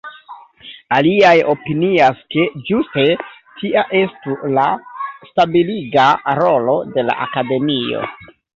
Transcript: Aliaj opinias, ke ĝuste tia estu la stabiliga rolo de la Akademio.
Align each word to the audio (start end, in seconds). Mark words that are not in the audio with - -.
Aliaj 0.99 1.33
opinias, 1.51 2.23
ke 2.35 2.45
ĝuste 2.71 3.05
tia 3.61 3.85
estu 4.01 4.39
la 4.57 4.65
stabiliga 5.29 6.09
rolo 6.43 6.79
de 6.97 7.09
la 7.13 7.21
Akademio. 7.31 8.05